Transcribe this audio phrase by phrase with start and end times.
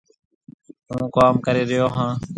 [0.87, 2.09] هُون ڪوم ڪري ريو هون۔